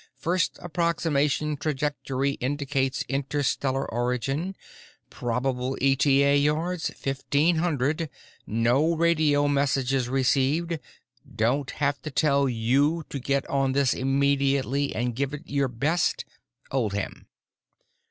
[0.17, 4.55] FIRST APPROXIMATION TRAJECTORY INDICATES INTERSTELLAR ORIGIN.
[5.11, 8.09] PROBABLE ETA YARDS 1500.
[8.47, 10.79] NO RADIO MESSAGES RECEIVED.
[11.35, 16.25] DON'T HAVE TO TELL YOU TO GET ON THIS IMMEDIATELY AND GIVE IT YOUR BEST.
[16.71, 17.27] OLDHAM.